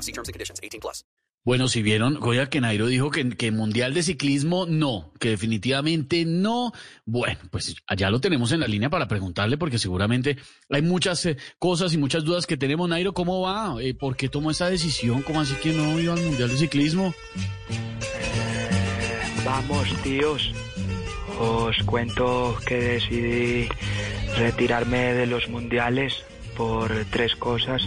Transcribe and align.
law. 0.00 0.02
See 0.02 0.12
terms 0.12 0.28
and 0.28 0.34
conditions. 0.34 0.60
18 0.62 0.80
plus. 0.80 1.04
Bueno, 1.42 1.68
si 1.68 1.80
vieron, 1.80 2.20
Goya, 2.20 2.50
que 2.50 2.60
Nairo 2.60 2.86
dijo 2.86 3.10
que, 3.10 3.30
que 3.30 3.50
Mundial 3.50 3.94
de 3.94 4.02
Ciclismo 4.02 4.66
no, 4.66 5.10
que 5.18 5.30
definitivamente 5.30 6.26
no. 6.26 6.72
Bueno, 7.06 7.40
pues 7.50 7.76
allá 7.86 8.10
lo 8.10 8.20
tenemos 8.20 8.52
en 8.52 8.60
la 8.60 8.66
línea 8.66 8.90
para 8.90 9.08
preguntarle, 9.08 9.56
porque 9.56 9.78
seguramente 9.78 10.36
hay 10.68 10.82
muchas 10.82 11.24
eh, 11.24 11.38
cosas 11.58 11.94
y 11.94 11.98
muchas 11.98 12.24
dudas 12.24 12.46
que 12.46 12.58
tenemos. 12.58 12.90
Nairo, 12.90 13.14
¿cómo 13.14 13.40
va? 13.40 13.74
Eh, 13.80 13.94
¿Por 13.94 14.16
qué 14.16 14.28
tomó 14.28 14.50
esa 14.50 14.68
decisión? 14.68 15.22
¿Cómo 15.22 15.40
así 15.40 15.54
que 15.54 15.72
no 15.72 15.98
iba 15.98 16.12
al 16.12 16.20
Mundial 16.20 16.50
de 16.50 16.58
Ciclismo? 16.58 17.14
Vamos, 19.42 19.88
tíos. 20.02 20.52
Os 21.38 21.78
cuento 21.84 22.58
que 22.66 22.74
decidí 22.74 23.68
retirarme 24.36 25.14
de 25.14 25.26
los 25.26 25.48
mundiales 25.48 26.22
por 26.54 26.92
tres 27.10 27.34
cosas. 27.34 27.82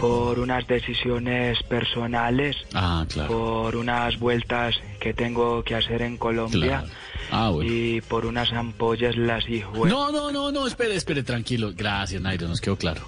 Por 0.00 0.38
unas 0.38 0.66
decisiones 0.66 1.62
personales, 1.64 2.56
Ah, 2.74 3.04
claro. 3.08 3.28
por 3.28 3.76
unas 3.76 4.18
vueltas 4.18 4.74
que 4.98 5.12
tengo 5.14 5.62
que 5.62 5.74
hacer 5.74 6.02
en 6.02 6.16
Colombia 6.16 6.80
claro. 6.80 6.88
Ah, 7.30 7.50
bueno. 7.50 7.70
y 7.70 8.00
por 8.00 8.24
unas 8.26 8.52
ampollas 8.52 9.16
las 9.16 9.48
hijos. 9.48 9.88
No, 9.88 10.10
no, 10.10 10.32
no, 10.32 10.50
no, 10.50 10.66
espere, 10.66 10.96
espere, 10.96 11.22
tranquilo. 11.22 11.72
Gracias, 11.76 12.20
Nairo, 12.22 12.48
nos 12.48 12.60
quedó 12.60 12.76
claro. 12.76 13.02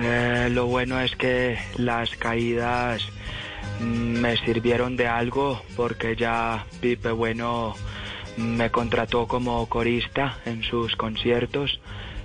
Eh, 0.00 0.48
lo 0.52 0.66
bueno 0.66 1.00
es 1.00 1.16
que 1.16 1.58
las 1.76 2.10
caídas 2.16 3.02
mm, 3.80 3.84
me 4.20 4.36
sirvieron 4.36 4.96
de 4.96 5.08
algo 5.08 5.62
porque 5.76 6.14
ya 6.16 6.64
Pipe 6.80 7.10
Bueno 7.10 7.74
me 8.36 8.70
contrató 8.70 9.26
como 9.26 9.66
corista 9.68 10.38
en 10.46 10.62
sus 10.62 10.94
conciertos. 10.96 11.80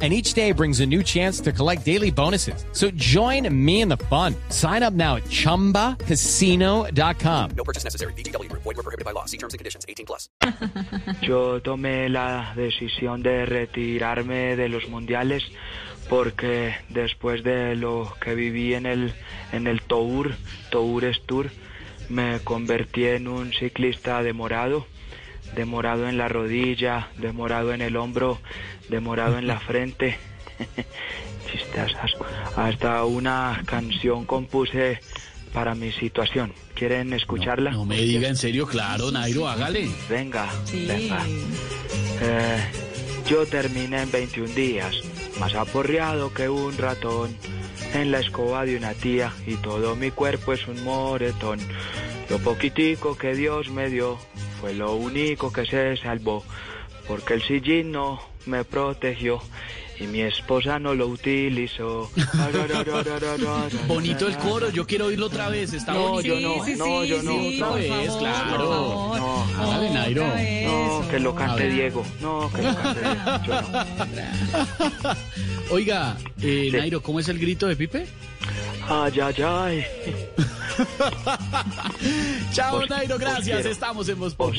and 0.00 0.12
each 0.12 0.34
day 0.34 0.52
brings 0.52 0.78
a 0.78 0.86
new 0.86 1.02
chance 1.02 1.40
to 1.40 1.50
collect 1.50 1.84
daily 1.84 2.12
bonuses. 2.12 2.64
So 2.70 2.92
join 2.92 3.52
me 3.52 3.80
in 3.80 3.88
the 3.88 3.96
fun. 3.96 4.36
Sign 4.50 4.84
up 4.84 4.92
now 4.92 5.16
at 5.16 5.24
ChumbaCasino.com. 5.24 7.50
No 7.56 7.64
purchase 7.64 7.82
necessary. 7.82 8.12
BGW. 8.12 8.52
Void 8.52 8.64
were 8.64 8.74
prohibited 8.74 9.04
by 9.04 9.10
law. 9.10 9.24
See 9.24 9.38
terms 9.38 9.54
and 9.54 9.58
conditions. 9.58 9.84
18 9.88 10.06
plus. 10.06 10.30
yo 11.22 11.60
tomé 11.60 12.08
la 12.08 12.52
decisión 12.54 13.24
de 13.24 13.44
retirarme 13.44 14.54
de 14.54 14.68
los 14.68 14.88
mundiales 14.88 15.42
porque 16.08 16.74
después 16.88 17.44
de 17.44 17.76
lo 17.76 18.12
que 18.20 18.34
viví 18.34 18.74
en 18.74 18.86
el 18.86 19.12
en 19.52 19.66
el 19.66 19.82
Tour, 19.82 20.34
Tours 20.70 21.22
Tour, 21.26 21.50
me 22.08 22.40
convertí 22.40 23.06
en 23.06 23.28
un 23.28 23.52
ciclista 23.52 24.22
demorado, 24.22 24.86
demorado 25.54 26.08
en 26.08 26.18
la 26.18 26.28
rodilla, 26.28 27.08
demorado 27.16 27.72
en 27.72 27.80
el 27.80 27.96
hombro, 27.96 28.38
demorado 28.88 29.38
en 29.38 29.46
la 29.46 29.60
frente. 29.60 30.18
Chistazas. 31.50 32.12
Hasta 32.56 33.04
una 33.04 33.62
canción 33.66 34.24
compuse 34.24 35.00
para 35.52 35.74
mi 35.74 35.92
situación. 35.92 36.52
¿Quieren 36.74 37.12
escucharla? 37.12 37.70
No 37.70 37.84
me 37.84 37.96
diga 37.96 38.28
en 38.28 38.36
serio, 38.36 38.66
claro, 38.66 39.10
Nairo, 39.10 39.48
hágale. 39.48 39.88
Venga, 40.08 40.48
venga. 40.72 41.24
Eh, 42.20 42.64
yo 43.26 43.46
terminé 43.46 44.02
en 44.02 44.10
21 44.10 44.54
días, 44.54 44.94
más 45.40 45.54
aporreado 45.54 46.32
que 46.32 46.48
un 46.48 46.76
ratón, 46.76 47.34
en 47.94 48.12
la 48.12 48.20
escoba 48.20 48.64
de 48.64 48.76
una 48.76 48.92
tía 48.94 49.32
y 49.46 49.54
todo 49.56 49.96
mi 49.96 50.10
cuerpo 50.10 50.52
es 50.52 50.66
un 50.66 50.82
moretón. 50.84 51.58
Lo 52.28 52.38
poquitico 52.38 53.16
que 53.16 53.34
Dios 53.34 53.70
me 53.70 53.88
dio 53.88 54.18
fue 54.60 54.74
lo 54.74 54.94
único 54.94 55.52
que 55.52 55.64
se 55.66 55.96
salvó, 55.96 56.44
porque 57.06 57.34
el 57.34 57.42
sillín 57.42 57.92
no 57.92 58.20
me 58.46 58.64
protegió 58.64 59.40
y 60.00 60.06
mi 60.06 60.20
esposa 60.20 60.78
no 60.78 60.94
lo 60.94 61.06
utilizó. 61.08 62.10
Bonito 63.88 64.28
el 64.28 64.36
coro, 64.38 64.70
yo 64.70 64.86
quiero 64.86 65.06
oírlo 65.06 65.26
otra 65.26 65.48
vez, 65.48 65.72
está 65.72 65.92
No, 65.92 66.08
bonito. 66.10 66.38
yo 66.38 66.48
no, 66.48 66.64
Sí, 66.64 66.72
sí, 66.72 66.78
no, 66.78 67.02
sí, 67.02 67.08
yo 67.08 67.22
no, 67.22 67.32
sí, 67.32 67.62
otra 67.62 67.74
vez, 67.76 67.88
favor, 67.88 68.18
claro. 68.18 69.12
No, 69.18 69.44
hágale, 69.62 69.90
Nairo. 69.90 70.24
No, 70.26 71.08
que 71.08 71.18
lo 71.18 71.34
cante. 71.34 71.68
Diego. 71.68 72.04
No, 72.20 72.50
que 72.54 72.62
lo 72.62 72.74
cante 72.76 73.00
Diego. 73.00 73.42
Yo 73.46 73.62
no. 73.62 75.14
Oiga, 75.70 76.16
eh, 76.40 76.68
Sí. 76.70 76.76
Nairo, 76.76 77.02
¿cómo 77.02 77.20
es 77.20 77.28
el 77.28 77.38
grito 77.38 77.66
de 77.66 77.76
Pipe? 77.76 78.06
Ay, 78.88 79.20
ay, 79.20 79.34
ay. 79.44 79.84
Chao, 82.52 82.86
Nairo, 82.86 83.18
gracias. 83.18 83.66
Estamos 83.66 84.08
en 84.08 84.18
Voz 84.18 84.34
Os 84.38 84.58